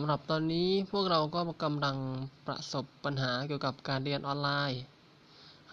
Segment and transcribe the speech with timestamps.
[0.00, 1.96] ำหรับตอนนี้พวกเราก็กำลัง
[2.46, 4.80] ประสบปัญหาเกี่ยวกับการเรียนออนไลน์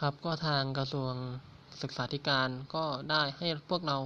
[0.02, 1.14] ครับก็ทางกระทรวง
[1.82, 3.98] ศึกษาธิการก็ได้ให้พวกเรา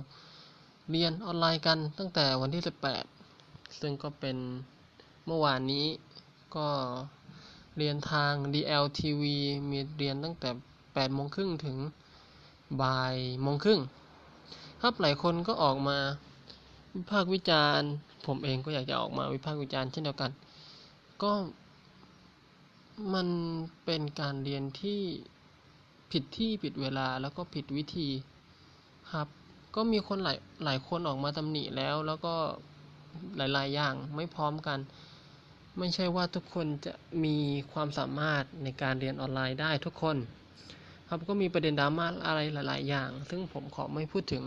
[0.91, 2.63] เรียนออนไลน์กันตั้งแต่วันที่
[3.19, 4.37] 18 ซึ่งก็เป็น
[5.25, 5.85] เมื่อวานนี้
[6.55, 6.69] ก็
[7.77, 9.23] เรียนทาง DLTV
[9.69, 10.49] มีเรียนตั้งแต่
[10.81, 11.77] 8โมงครึ่งถึง
[12.81, 13.79] บ่ายโมงครึ่ง
[14.81, 15.97] ครับหลายคนก็ออกมา
[16.93, 17.89] วิพากษ์วิจารณ์
[18.25, 20.31] ผมเองก็อยากจะออกมาวิพากษ์วิจารณ์เช่นเดียวกัน
[21.21, 21.31] ก็
[23.13, 23.27] มัน
[23.85, 25.01] เป็นการเรียนที่
[26.11, 28.09] ผิดที่ผิดเวลาแล้วก็ผิดวิธี
[29.13, 29.27] ครับ
[29.75, 32.33] ก็มีคนหลายหลายคนออกมาตำหนิแล้ว แล้วก็
[33.37, 34.79] หลาย ๆ อย่างไม่พร้อมกัน
[35.79, 37.35] ไม่ใช่ว่าทุกคนจะมี
[37.71, 40.17] ความสามารถในการเรียนออนไลน์ได้ทุกคน
[41.07, 44.43] ครับก็มีประเด็นดราม่าอะไรหลาย ๆ อย่าง ซึ่งผมขอไม่พูดถึง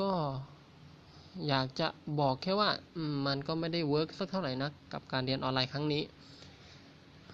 [0.00, 0.10] ก็
[1.48, 1.88] อยากจะ
[2.20, 2.70] บอกแค่ว่า
[3.26, 6.02] มันก็ไม่ได้เวิร์กสักเท่าไหร่นักกับการเรียนออนไลน์ครั้งนี้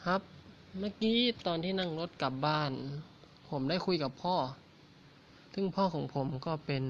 [0.05, 0.20] ครับ
[0.78, 2.70] เมื่อกี้ตอนที่นั่งรถกลับบ้าน
[3.48, 4.36] ผมได้คุยกับพ่อ
[5.55, 6.83] ซึ่งพ่อของผมก็เป็น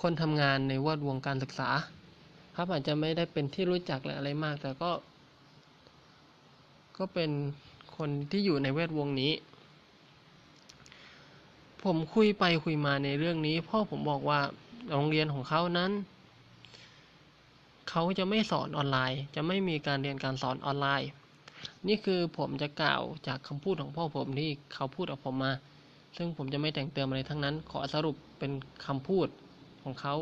[0.00, 1.70] คนทำงานในวดวงการศึกษา
[2.56, 4.90] ครับอาจจะไม่ได้เป็นที่รู้จักอะไรมาก แต่ก็
[6.98, 7.30] ก็เป็น
[7.96, 9.32] คนที่อยู่ในเวทวงนี้
[11.84, 14.40] ผมคุยไปคุยมาในเรื่องนี้ พ่อผมบอกว่า
[14.90, 15.90] โรงเรียนของเขานั้น
[17.90, 21.08] เขาจะไม่สอนออนไลน์ จะไม่มีการเรียนการสอนออนไลน์
[21.88, 25.52] นี่คือผมจะกล่าวจากคำพูดของพ่อผมที่เขาพูดกับผมมา
[26.16, 28.52] ซึ่งผมจะไม่แต่งเติมอะไรทั้งนั้น ขอสรุปเป็น
[28.86, 29.28] คำพูด
[29.82, 30.14] ของเขา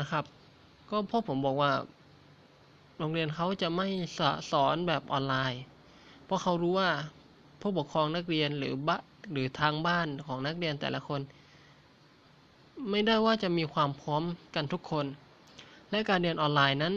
[0.00, 0.24] นะครับ
[0.90, 1.72] ก็พ่อผมบอกว่า
[2.98, 3.88] โรงเรียนเขาจะไม่
[4.52, 5.62] สอนแบบออนไลน์
[6.24, 6.90] เพราะเขารู้ว่า
[7.60, 8.98] ผู้ปกครองนักเรียนหรือบะ
[9.30, 11.20] หรือทางบ้านของนักเรียนแต่ละคน
[12.90, 14.22] ไม่ได้ว่าจะมีความพร้อม
[14.54, 15.06] กันทุกคน
[15.90, 16.94] และการเรียนออนไลน์นั้น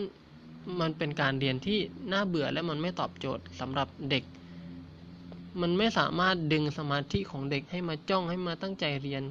[0.80, 1.80] มันเป็นการเรียนที่
[2.12, 4.24] น่าเบื่อและมันไม่ตอบโจทย์สำหรับเด็ก
[5.62, 9.24] มันไม่สามารถดึงสมาธิของเด็กให้มาจ้องให้มาตั้งใจเรียน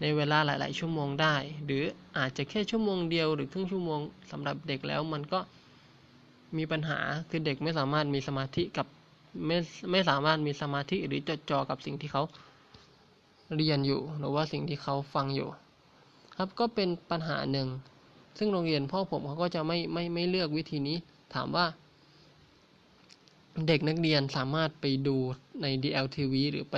[0.00, 1.84] ในเวลาหลาย ๆ ชั่วโมงได้ หรือ
[2.18, 5.40] อาจจะแค่ชั่วโมงเดียวหรือครึ่งชั่วโมงสำหรับเด็กแล้วมันก็
[6.56, 6.98] มีปัญหา
[7.30, 8.86] คือเด็กไม่สามารถมีสมาธิกับ
[9.46, 9.56] ไม่
[9.90, 12.22] ไม่สามารถมีสมาธิหรือจดจ่อกับสิ่งที่เขา
[13.56, 15.48] เรียนอยู่ หรือว่าสิ่งที่เขาฟังอยู่
[16.36, 17.68] ครับก็เป็นปัญหาหนึ่ง
[18.38, 20.96] ซึ่งโรงเรียนพ่อผมเขาก็จะไม่ไม่ไม่เลือกวิธีนี้
[21.34, 21.66] ถามว่า
[23.66, 25.16] เด็กนักเรียนสามารถไปดู
[25.62, 26.76] ใน DLTV หรือไป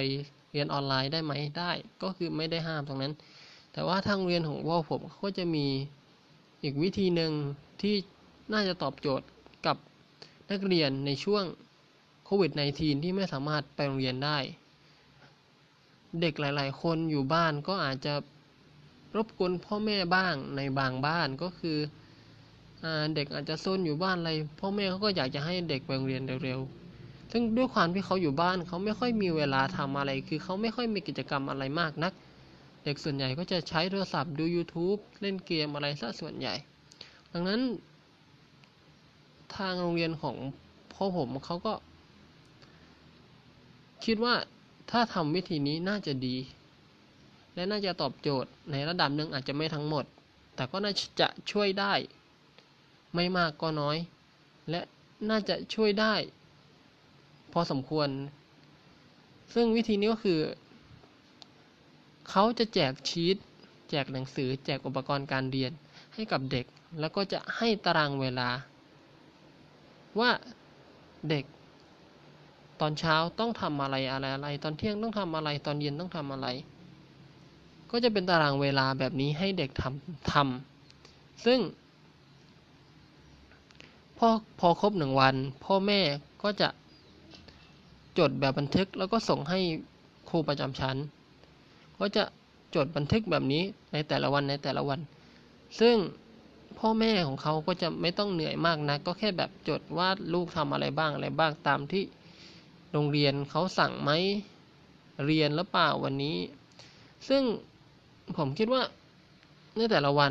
[0.52, 1.70] เรียนออนไลน์ได้ไหมได้
[2.02, 3.12] ก็คือไม่ได้ห้ามตรงนั้น
[3.72, 5.66] แต่ว่าทางเรียนของพ่อผมก็จะมี
[6.62, 7.32] อีกวิธีหนึ่ง
[7.82, 7.94] ที่
[8.52, 9.26] น่าจะตอบโจทย์
[9.66, 9.76] กับ
[10.50, 11.44] นักเรียนในช่วง
[12.28, 14.38] โควิด -19 ที่ไม่สามารถไปโรงเรียนได้
[16.20, 18.14] เด็กหลาย ๆ คนอยู่บ้านก็อาจจะ
[19.16, 21.78] รบกวนพ่อแม่บ้างในบางบ้านก็คือ
[22.82, 32.12] อเด็กอาจจะซนอยู่บ้านอะไร พ่อแม่เขาก็อยากจะให้เด็กไปโรงเรียนเร็วๆ ซึ่งด้วยความที่เขาอยู่บ้านเขาไม่ค่อยมีเวลาทำอะไร คือเขาไม่ค่อยมีกิจกรรมอะไรมากนัก
[32.84, 36.54] เด็กส่วนใหญ่ก็จะใช้โทรศัพท์ดู YouTube เล่นเกมอะไรซะส่วนใหญ่
[37.32, 37.60] ดังนั้น
[39.56, 40.36] ทางโรงเรียนของ
[40.92, 41.72] พ่อผมเขาก็
[44.06, 44.34] คิดว่า
[44.90, 46.36] ถ้าทำวิธีนี้น่าจะดี
[47.54, 50.04] และน่าจะตอบโจทย์ในระดับหนึ่งอาจจะไม่ทั้งหมด
[50.54, 51.92] แต่ก็น่าจะช่วยได้
[53.14, 53.96] ไม่มากก็น้อย
[54.70, 54.80] และ
[55.30, 56.14] น่าจะช่วยได้
[57.52, 58.08] พอสมควร
[59.54, 60.40] ซึ่งวิธีนี้ก็คือ
[62.30, 63.36] เขาจะแจกชีต
[63.90, 65.72] แจกหนังสือ แจกอุปกรณ์การเรียน
[66.14, 66.66] ให้กับเด็ก
[67.00, 68.48] แล้วก็จะให้ตารางเวลา
[70.20, 70.30] ว่า
[71.30, 71.44] เด็ก
[72.80, 76.48] ตอนเช้าต้องทำอะไรอะไรอะไร ตอนเที่ยงต้องทำอะไร ตอนเย็นต้องทำอะไร
[77.90, 81.58] ก็จะเป็นตารางเวลาแบบนี้ให้เด็กทำทำซึ่ง
[84.18, 84.28] พอ
[84.60, 85.34] พอครบหนึ่งวัน
[85.64, 86.00] พ่อแม่
[86.42, 86.68] ก็จะ
[88.18, 89.60] จดแบบบันทึกแล้วก็ส่งให้
[90.28, 90.96] ครูประจำชั้น
[91.98, 92.24] ก็จะ
[92.74, 93.62] จดบันทึกแบบนี้
[93.92, 95.00] ในแต่ละวันในแต่ละวัน
[95.80, 95.96] ซึ่ง
[96.78, 102.04] พ่อแม่ของเขาก็จะไม่ต้องเหนื่อยมากนะ ก็แค่แบบจดว่าลูกทำอะไรบ้างอะไรบ้างตามที่
[102.98, 104.10] โรงเรียนเขาสั่งไหม
[105.26, 106.36] เรียนหรือเปล่าวันนี้
[107.28, 107.42] ซึ่ง
[108.36, 108.82] ผมคิดว่า
[109.76, 110.30] ในแต่ละวัน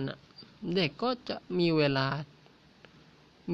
[0.75, 2.07] เด็กก็จะมีเวลา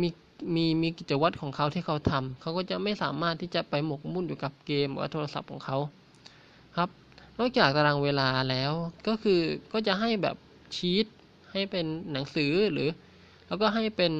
[0.02, 0.10] มี
[0.56, 5.78] มีมีกิจวัตรของเขาที่เขาทำเขาก็จะไม่สามารถที่จะไปหมกมุ่นอยู่กับเกมหรือโทรศัพท์ของเขา
[6.78, 6.90] ครับ
[7.40, 8.72] นอกจากตารางเวลาแล้ว
[9.08, 9.40] ก็คือ
[9.74, 10.36] ก็จะให้แบบ
[10.75, 11.06] ชีต
[11.52, 12.90] ให้เป็นหนังสือหรือ
[13.48, 14.13] แล้วก็ให้เป็น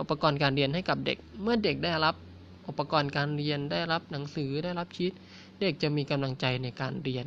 [0.00, 2.14] อุปกรณ์การเรียนให้กับเด็ก เมื่อเด็กได้รับ
[2.68, 5.12] อุปกรณ์การเรียนได้รับหนังสือได้รับชีต
[5.60, 7.26] เด็กจะมีกำลังใจในการเรียน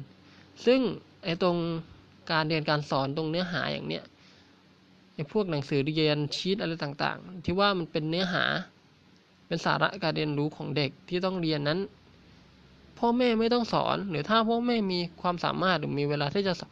[0.65, 0.79] ซึ่ง
[1.23, 1.57] ไอ้ตรง
[2.31, 4.03] การเรียนการสอนตรงเนื้อหาอย่างเนี้ย
[5.15, 8.45] ไอ้พวกหนังสือเรียนชีตอะไรต่างๆ ที่ว่ามันเป็นเนื้อหา
[9.47, 11.79] เป็นสาระการเรียนรู้ของเด็กที่ต้องเรียนนั้น
[12.99, 16.71] พ่อแม่ไม่ต้องสอน หรือถ้าพ่อแม่มีความสามารถหรือมีเวลาที่จะสอน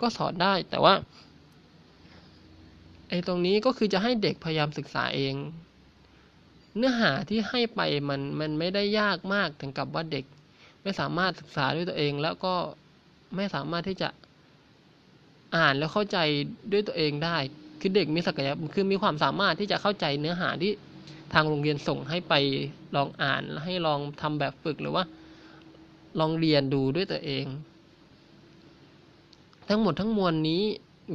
[0.00, 0.94] ก็สอนได้แต่ว่า
[3.08, 5.34] ไอ้ตรงนี้ก็คือจะให้เด็กพยายามศึกษาเอง
[6.76, 10.24] เนื้อหาที่ให้ไปมันมันไม่ได้ยากมากถึงกับว่าเด็ก
[10.82, 12.54] ไม่สามารถศึกษาด้วยตัวเอง แล้วก็
[13.36, 14.08] ไม่สามารถที่จะ
[15.56, 16.18] อ่านแล้วเข้าใจ
[16.72, 17.36] ด้วยตัวเองได้
[17.80, 20.72] คือเด็กมีศักยภาพคือมีความสามารถที่จะเข้าใจเนื้อหาที่
[21.32, 22.34] ทางโรงเรียนส่งให้ไป
[22.96, 25.04] ลองอ่านให้ลองทำแบบฝึกหรือว่า
[26.20, 27.46] ลองเรียนดูด้วยตัวเอง
[29.68, 30.62] ทั้งหมดทั้งมวลนี้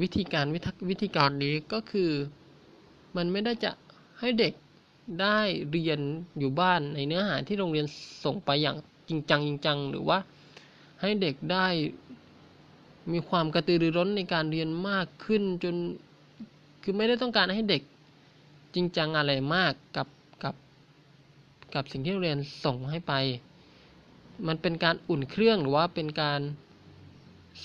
[0.01, 0.45] วิธีการ
[0.89, 2.11] วิธีการนี้ก็คือ
[3.15, 3.71] มันไม่ได้จะ
[4.19, 4.53] ให้เด็ก
[5.21, 5.39] ได้
[5.71, 5.99] เรียน
[6.39, 7.85] อยู่บ้านในเนื้อหาที่โรงเรียน
[8.23, 8.77] ส่งไปอย่าง
[9.09, 10.17] จริงจังจริงจังหรือว่า
[11.01, 11.67] ให้เด็กได้
[13.11, 15.75] มีความกระตือรือร้นในการเรียนมากขึ้นจน
[16.83, 17.81] คือไม่ได้ต้องการให้เด็ก
[18.75, 20.07] จริงจังอะไรมากกับ
[20.43, 20.55] กับ
[21.75, 23.13] กับสิ่งที่โรงเรียนส่งให้ไป
[24.47, 26.41] มันเป็นการอุ่นเครื่องหรือว่าเป็นการ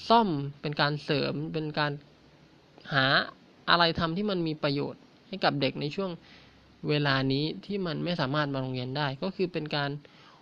[0.09, 0.29] ซ่อม
[0.61, 1.93] เป็นการเสริมเป็นการ
[2.93, 3.07] หา
[3.71, 6.11] อะไรทำที่มันมีประโยชน์ให้กับเด็กในช่วง
[6.89, 9.91] เวลานี้ที่มันไม่สามารถมาโรงเรียนได้ ก็คือเป็นการ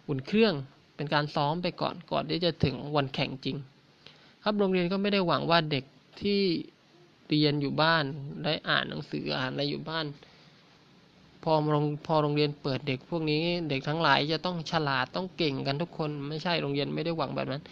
[0.09, 0.55] อุ่นเครื่อง
[0.97, 3.57] เป็นการซ้อมไปก่อนก่อนที่จะถึงวันแข่งจริง
[4.45, 5.85] ครับโรงเรียนก็ไม่ได้หวังว่าเด็ก
[6.21, 6.41] ที่
[7.29, 8.05] เรียนอยู่บ้าน
[8.45, 10.07] ได้อ่านหนังสืออ่านอะไรอยู่บ้าน
[11.43, 17.63] พอโรงพอโรงเรียนเปิดเด็กพวกนี้เด็กทั้งหลายจะต้องฉลาดต้องเก่งกันทุกคน ไม่ใช่โรงเรียนไม่ได้หวังแบบนั้น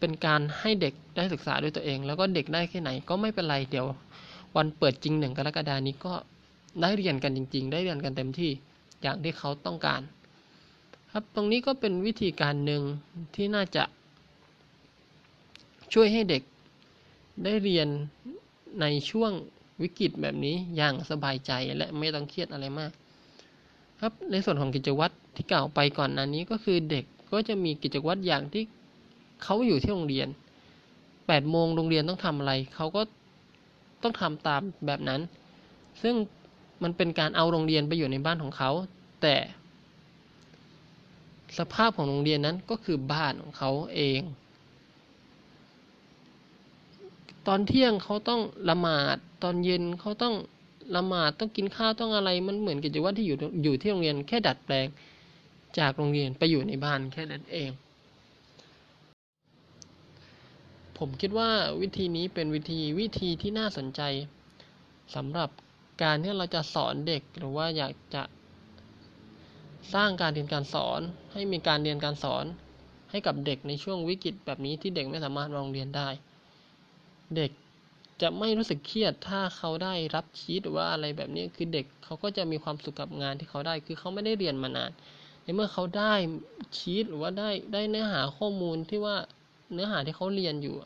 [0.00, 3.86] เป็นการให้เด็กได้ศึกษาด้วยตัวเอง แล้วก็เด็กได้แค่ไหนก็ไม่เป็นไรเดี๋ยว
[4.56, 6.12] วันเปิดจริงหนึ่งกรกฎานี้ก็
[6.80, 8.50] ได้เรียนกันจริง ๆ ได้เรียนกันเต็มที่
[9.02, 10.00] อย่างที่เขาต้องการ
[11.12, 12.82] ครับตรงนี้ก็เป็นวิธีการหนึ่ง
[13.34, 13.84] ที่น่าจะ
[15.92, 16.42] ช่วยให้เด็ก
[17.44, 17.88] ได้เรียน
[18.80, 19.32] ในช่วง
[19.82, 22.90] วิกฤตแบบนี้อย่างสบายใจและไม่ต้องเครียดอะไรมาก
[24.00, 28.62] ครับในส่วนของกิจวัตรที่กล่าวไปก่อนนั้นนี้ก็คือเด็กก็จะมีกิจวัตรอย่างที่
[29.42, 30.28] เขาอยู่ที่โรงเรียน
[31.26, 33.02] แปดโมงโรงเรียนต้องทำอะไร เขาก็
[34.02, 35.20] ต้องทำตามแบบนั้น
[36.02, 36.14] ซึ่ง
[36.82, 38.70] มันเป็นการเอาโรงเรียนไปอยู่ในบ้านของเขา
[39.22, 39.36] แต่
[41.58, 44.20] สภาพของโรงเรียนนั้นก็คือบ้านของเขาเอง
[47.46, 50.34] ตอนเที่ยงเขาต้องละหมาด ตอนเย็นเขาต้อง
[50.96, 54.86] ละหมาดต้องกินข้าวต้องอะไร มันเหมือนกิจวัตรที่อยู่อยู่ที่โรงเรียนแค่ดัดแปลง
[55.78, 57.70] จากโรงเรียนไปอยู่ในบ้านแค่นั้นเอง
[60.98, 61.50] ผมคิดว่า
[61.80, 64.00] วิธีนี้เป็นวิธีวิธีที่น่าสนใจ
[65.14, 65.50] สำหรับ
[66.02, 68.22] การที่เราจะสอนเด็กหรือว่าอยากจะ
[69.94, 71.00] สร้างการเรียนการสอน
[71.32, 72.44] ให้มีการเรียนการสอน
[73.10, 76.08] ให้กับเด็กในช่วงวิกฤตแบบนี้ที่เด็กไม่สามารถมาโรงเรียนได้
[77.36, 77.50] เด็ก
[78.22, 84.90] จะไม่รู้สึกเครียดถ้าเขาได้รับชีตหรือว่าอะไรแบบนี้คือเด็กเขาก็จะมีความสุขกับงานที่เขาได้คือเขาไม่ได้เรียนมานาน
[85.42, 86.14] ในเมื่อเขาได้
[86.78, 89.16] ชีตหรือว่าได้ได้เนื้อหาข้อมูลที่ว่า
[89.72, 90.76] เนื้อหาที่เขาเรียนอยู่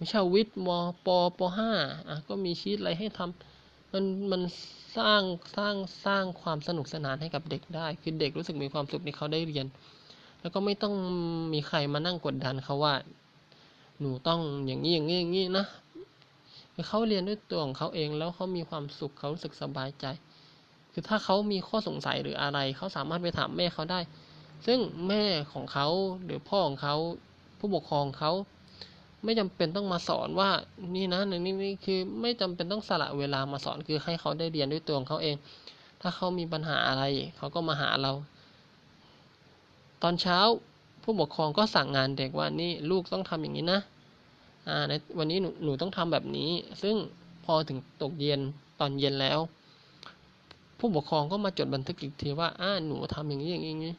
[0.00, 0.68] วิชาวิทย์ม
[1.06, 1.08] ป
[1.38, 1.72] ปห้า
[2.08, 3.53] อะก็มีชีตอะไรให้ทำ
[3.96, 4.42] มันมัน
[4.98, 5.22] สร้าง
[5.56, 5.74] สร้าง
[6.06, 9.66] สร้างความสนุกสนานให้กับเด็กได้ คือเด็กรู้สึกมีความสุขในเขาได้เรียน
[10.40, 10.94] แล้วก็ไม่ต้อง
[11.52, 12.94] มีใครมานั่งกดดันเขาว่า
[14.00, 15.66] หนูต้องอย่างนี้อย่างนี้อย่างนี้นะ
[16.72, 20.06] คือเขาเรียนด้วยตัวของเขาเองแล้วเขามีความสุขเขารู้สึกสบายใจ
[20.92, 24.00] คือถ้าเขามีข้อสงสัยหรืออะไร เขาสามารถไปถามแม่เขาได้
[24.66, 25.86] ซึ่งแม่ของเขา
[26.24, 26.94] หรือพ่อของเขา
[27.58, 28.30] ผู้ปกครองเขา
[29.24, 30.50] ไม่จำเป็นต้องมาสอนว่า
[30.94, 35.36] นี่นะนี่นี่คือไม่จำเป็นต้องสละเวลามาสอนคือให้เขาได้เรียนด้วยตัวของเขาเอง
[36.00, 37.02] ถ้าเขามีปัญหาอะไร
[37.36, 38.12] เขาก็มาหาเรา
[40.02, 40.38] ตอนเช้า
[41.02, 43.80] ผู้ปกครองก็สั่งงานเด็กว่านี่ลูกต้องทำอย่างนี้นะ
[44.68, 46.50] อ่าในวันนี้หนูหนูต้องทำแบบนี้
[46.82, 46.96] ซึ่ง
[47.44, 48.40] พอถึงตกเย็น
[48.80, 49.38] ตอนเย็นแล้ว
[50.78, 53.94] ผู้ปกครองก็มาจดบันทึกอีกทีว่าอ่าหนูทำอย่างนี้อย่างนี้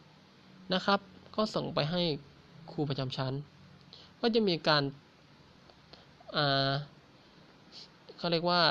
[0.74, 1.00] นะครับ
[1.36, 2.01] ก็ส่งไปให้
[2.72, 3.34] ครูประจำชั้น
[4.22, 4.84] ก็จะมีการ
[8.17, 8.62] เขาเรียกว่า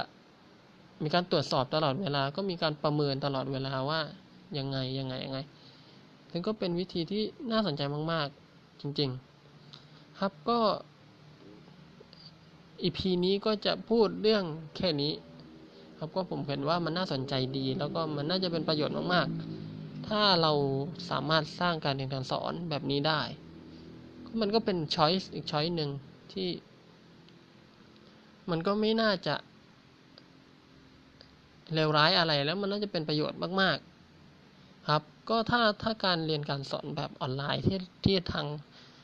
[1.02, 4.00] มีการตรวจสอบตลอดเวลา ก็มีการประเมินตลอดเวลาว่า
[4.58, 5.38] ยังไงยังไงยังไง
[6.30, 7.82] ถึงก็เป็นวิธีที่น่าสนใจ
[8.12, 9.10] มาก ๆ จริง
[9.64, 10.58] ๆ ครับก็
[12.82, 14.44] อีพีนี้ก็จะพูดเรื่อง
[14.76, 15.12] แค่นี้
[15.98, 19.26] ครับก็ผมเห็นว่ามันน่าสนใจดี แล้วก็มันน่าจะเป็นประโยชน์มาก
[19.68, 20.52] ๆ ถ้าเรา
[21.10, 23.20] สามารถสร้างการเรียนการสอนแบบนี้ได้
[24.40, 25.90] มันก็เป็นช้อยส์อีกช้อยหนึ่ง
[26.32, 26.48] ที่
[28.50, 29.34] มันก็ไม่น่าจะ
[31.74, 33.78] เลวร้ายอะไรแล้วมันน่าจะเป็นประโยชน์มาก
[34.30, 38.46] ๆ ครับ ก็ถ้าถ้าการเรียนการสอนแบบออนไลน์ที่ที่ทาง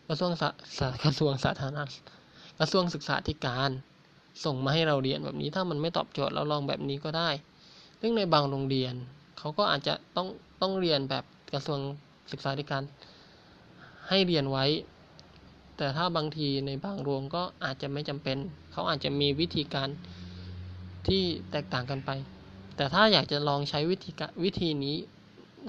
[0.08, 0.48] กระทรวงสา
[1.04, 1.78] กระทรวงสาธารณ
[2.58, 3.70] กระทรวงศึกษาธิการ
[4.44, 7.30] ส่งมาให้เราเรียนแบบนี้ ถ้ามันไม่ตอบโจทย์เราลองแบบนี้ก็ได้
[8.00, 8.94] ซึ่งในบางโรงเรียน
[9.38, 10.28] เขาก็อาจจะต้อง
[10.60, 11.78] ต้องเรียนแบบกระทรวง
[12.32, 12.82] ศึกษาธิการ
[14.08, 14.64] ให้เรียนไว้
[15.80, 18.36] แต่ถ้าบางทีในบางโรงก็อาจจะไม่จำเป็น
[18.72, 19.88] เขาอาจจะมีวิธีการ
[21.06, 22.10] ที่แตกต่างกันไป
[22.76, 24.10] แต่ถ้าอยากจะลองใช้วิธี
[24.44, 24.96] วิธีนี้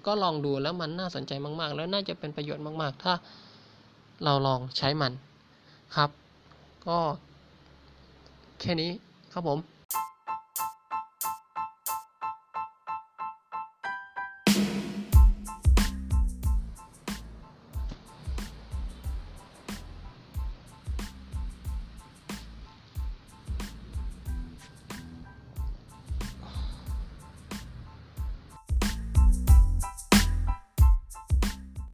[0.07, 3.13] ก็ลองดูแล้วมันน่าสนใจมาก ๆ แล้วน่าจะเป็นประโยชน์มาก ๆ ถ้า
[4.23, 5.11] เราลองใช้มัน
[5.95, 6.09] ครับ
[6.87, 6.97] ก็
[8.59, 8.91] แค่นี้
[9.33, 9.70] ครับผม